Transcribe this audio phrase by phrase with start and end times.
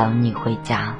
[0.00, 0.96] 等你回家。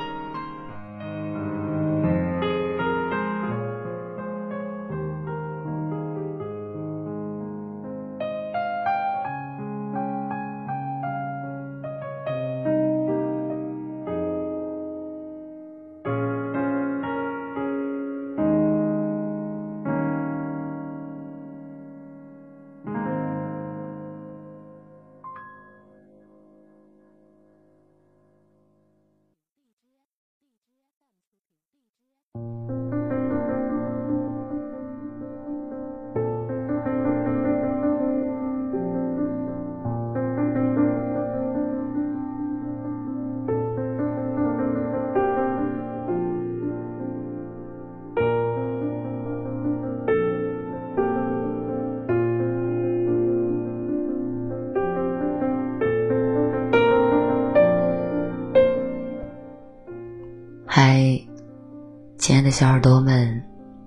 [62.50, 63.44] 小耳朵们，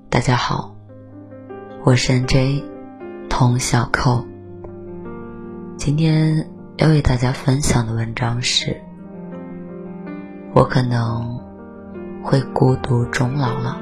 [0.09, 0.73] 大家好，
[1.83, 2.63] 我是 N.J.
[3.29, 4.23] 童小扣。
[5.75, 8.79] 今天要为大家分享的文章是：
[10.53, 11.37] 我可能
[12.23, 13.77] 会孤独终老了。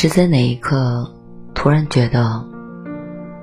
[0.00, 1.12] 是在哪一刻
[1.54, 2.44] 突然觉得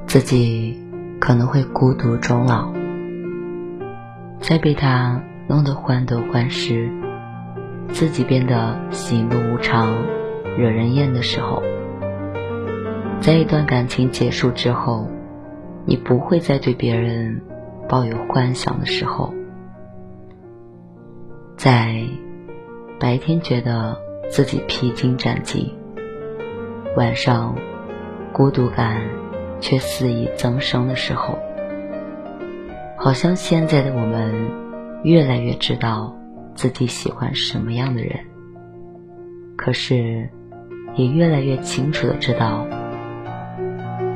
[0.07, 0.81] 自己
[1.19, 2.72] 可能会孤独终老？
[4.40, 6.90] 在被他弄得患得患失，
[7.90, 9.94] 自己变得喜怒无常、
[10.57, 11.62] 惹人厌的时候，
[13.19, 15.10] 在一段感情结束之后，
[15.84, 17.42] 你不会再对别人
[17.90, 19.34] 抱有幻想的时候，
[21.58, 22.01] 在
[22.98, 23.98] 白天觉得
[24.31, 25.75] 自己披荆斩棘。
[26.95, 27.56] 晚上，
[28.31, 29.01] 孤独感
[29.59, 31.38] 却肆意增生的时候，
[32.97, 34.33] 好像现在的我们
[35.03, 36.15] 越来越知道
[36.53, 38.19] 自己喜欢什么样的人，
[39.57, 40.30] 可是
[40.95, 42.65] 也越来越清楚的知道，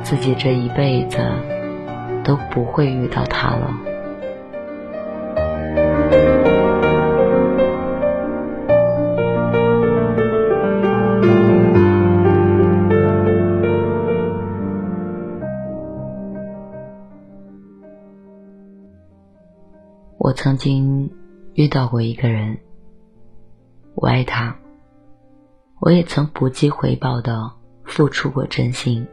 [0.02, 1.20] 自己这一辈子
[2.24, 3.89] 都不会遇到他了。
[20.42, 21.12] 曾经
[21.54, 22.60] 遇到过一个人，
[23.94, 24.58] 我爱他，
[25.82, 27.52] 我也曾不计回报的
[27.84, 29.06] 付出过真心。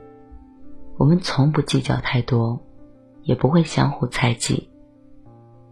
[0.97, 2.61] 我们从不计较太多，
[3.23, 4.69] 也不会相互猜忌，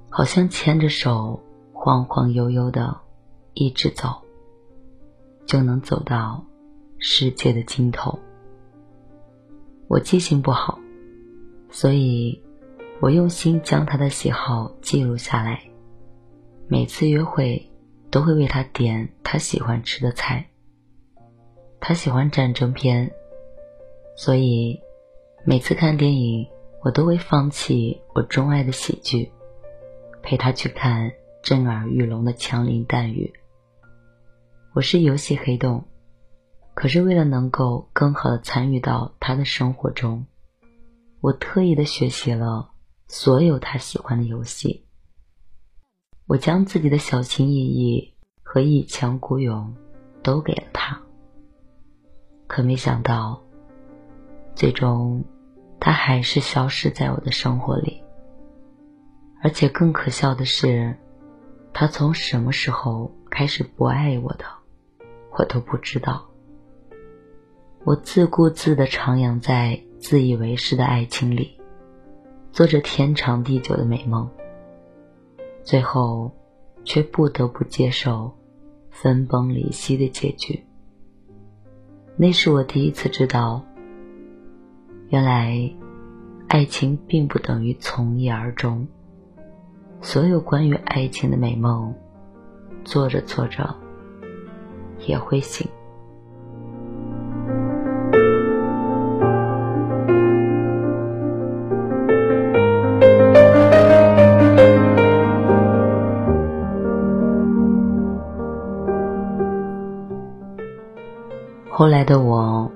[0.08, 1.40] 好像牵着手
[1.72, 2.98] 晃晃悠悠的
[3.52, 4.22] 一直走，
[5.46, 6.44] 就能走到
[6.98, 8.18] 世界的尽头。
[9.86, 10.80] 我记性不好，
[11.70, 12.42] 所以。
[13.00, 15.62] 我用心将他的喜好记录下来，
[16.68, 17.70] 每次约会
[18.10, 20.46] 都会为他点他喜欢吃的菜。
[21.80, 23.12] 他喜欢战争片，
[24.16, 24.80] 所以
[25.44, 26.46] 每次看电影，
[26.82, 29.30] 我都会放弃我钟爱的喜剧，
[30.22, 31.12] 陪他去看
[31.42, 33.34] 震耳欲聋的枪林弹雨。
[34.72, 35.84] 我是游戏黑洞，
[36.72, 40.26] 可是为了能够更好的参与到他的生活中，
[41.20, 42.70] 我特意的学习了。
[43.06, 44.86] 所有他喜欢的游戏，
[46.26, 49.74] 我将自己的小心翼翼和一腔孤勇
[50.22, 51.00] 都给了他。
[52.46, 53.42] 可没想到，
[54.54, 55.24] 最终
[55.78, 58.02] 他还是消失在我的生活里。
[59.42, 60.96] 而且更可笑的是，
[61.74, 64.46] 他从什么时候开始不爱我的，
[65.38, 66.26] 我都不知道。
[67.84, 71.60] 我自顾自的徜徉在自以为是的爱情里。
[72.54, 74.30] 做着天长地久的美梦，
[75.64, 76.30] 最后
[76.84, 78.32] 却不得不接受
[78.90, 80.64] 分崩离析的结局。
[82.16, 83.60] 那是我第一次知道，
[85.08, 85.68] 原来
[86.46, 88.86] 爱情并不等于从一而终。
[90.00, 91.92] 所有关于爱情的美梦，
[92.84, 93.74] 做着做着
[95.08, 95.66] 也会醒。
[111.76, 112.70] 后来的我，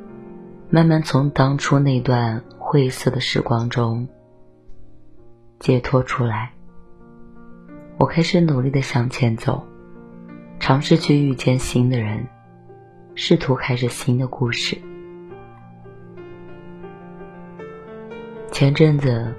[0.70, 4.08] 慢慢从当初那段晦涩的时光中
[5.60, 6.50] 解脱出来。
[7.96, 9.64] 我开始努力的向前走，
[10.58, 12.26] 尝试去遇见新的人，
[13.14, 14.76] 试图开始新的故事。
[18.50, 19.32] 前阵子，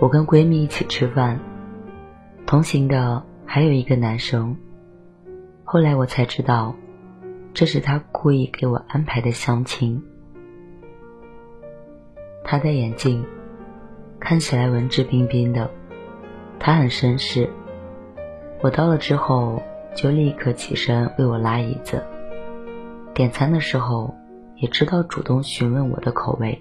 [0.00, 1.38] 我跟闺蜜一起吃饭，
[2.46, 4.56] 同行的还有一个男生。
[5.62, 6.74] 后来我才知道。
[7.54, 10.02] 这是他故意给我安排的相亲。
[12.42, 13.24] 他戴眼镜，
[14.18, 15.70] 看起来文质彬彬的。
[16.58, 17.48] 他很绅士。
[18.60, 19.62] 我到了之后，
[19.94, 22.02] 就立刻起身为我拉椅子。
[23.14, 24.12] 点餐的时候，
[24.56, 26.60] 也知道主动询问我的口味，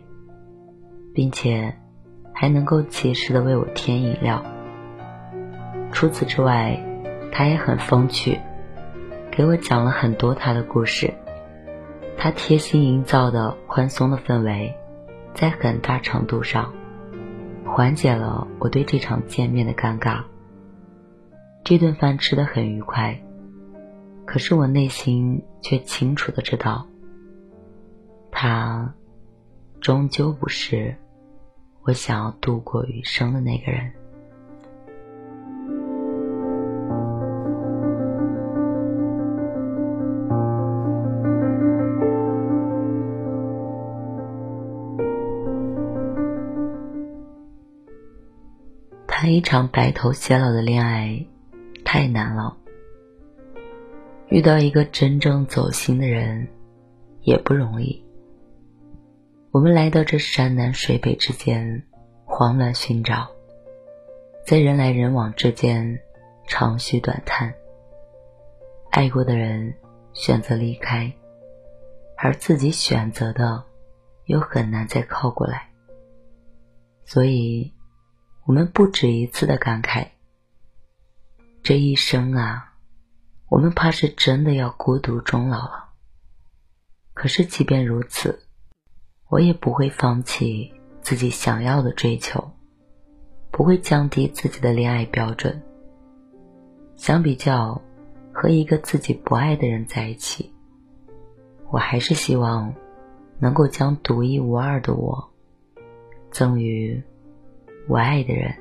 [1.12, 1.74] 并且
[2.34, 4.44] 还能够及时的为我添饮料。
[5.92, 6.80] 除此之外，
[7.32, 8.40] 他也很风趣。
[9.36, 11.12] 给我讲了很多他的故事，
[12.16, 14.72] 他贴心营造的宽松的氛围，
[15.34, 16.72] 在很大程度上
[17.66, 20.22] 缓解了我对这场见面的尴尬。
[21.64, 23.20] 这顿饭吃得很愉快，
[24.24, 26.86] 可是我内心却清楚的知道，
[28.30, 28.94] 他
[29.82, 30.96] 终究不是
[31.82, 33.92] 我想要度过余生的那个人。
[49.34, 51.26] 一场白头偕老的恋爱
[51.84, 52.56] 太难了，
[54.30, 56.48] 遇到一个真正走心的人
[57.22, 58.06] 也不容易。
[59.50, 61.84] 我们来到这山南水北之间，
[62.26, 63.28] 慌乱寻找，
[64.46, 66.00] 在人来人往之间
[66.48, 67.52] 长吁短叹。
[68.92, 69.74] 爱过的人
[70.14, 71.12] 选择离开，
[72.18, 73.64] 而自己选择的
[74.26, 75.72] 又很难再靠过来。
[77.04, 77.74] 所以，
[78.46, 80.08] 我们不止一次的感慨：
[81.62, 82.74] 这一生啊，
[83.50, 85.90] 我们怕是真的要孤独终老了。
[87.14, 88.40] 可是，即便如此。
[89.30, 90.72] 我也不会放弃
[91.02, 92.52] 自己想要的追求，
[93.50, 95.60] 不会降低自己的恋爱标准。
[96.96, 97.82] 相比较
[98.32, 100.54] 和一个自己不爱的人在一起，
[101.72, 102.72] 我还是希望
[103.40, 105.32] 能够将独一无二的我
[106.30, 107.02] 赠予
[107.88, 108.54] 我爱的人。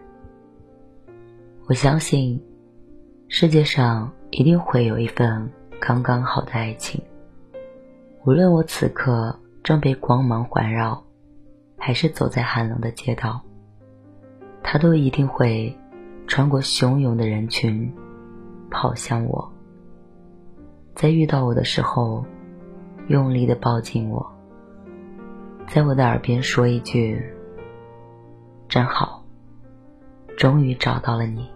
[1.67, 2.43] 我相信
[3.29, 5.51] 世界上一定会有一份
[5.81, 7.03] 刚刚好的爱情，
[8.25, 9.39] 无论我此刻。
[9.65, 11.05] 正被光芒环绕，
[11.79, 13.41] 还是走在寒冷的街道，
[14.61, 15.79] 他都一定会
[16.27, 17.93] 穿过汹涌的人群，
[18.73, 19.53] 跑向我，
[20.97, 22.27] 在遇到我的时候，
[23.07, 24.33] 用力的抱紧我，
[25.69, 27.23] 在我的耳边说一句
[28.73, 29.23] ：“真好，
[30.35, 31.47] 终于找到了你。”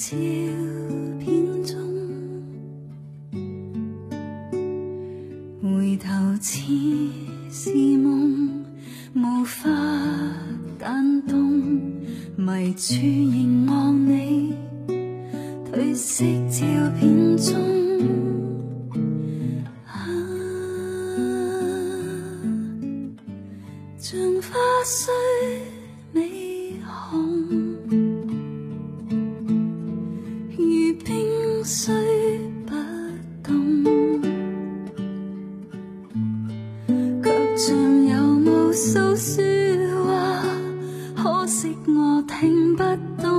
[0.00, 0.16] 照
[1.18, 1.76] 片中，
[5.60, 6.08] 回头
[6.40, 6.62] 似
[7.50, 8.64] 是梦，
[9.14, 9.68] 无法
[10.78, 11.36] 弹动，
[12.34, 12.94] 迷处
[42.80, 43.29] 不懂。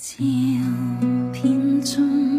[0.00, 0.16] 照
[1.30, 2.29] 片中。